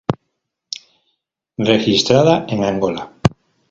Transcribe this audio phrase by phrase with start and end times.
[1.59, 3.11] Registrada en Angola.